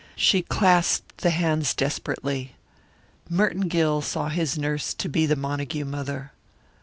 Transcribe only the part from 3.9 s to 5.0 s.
saw his nurse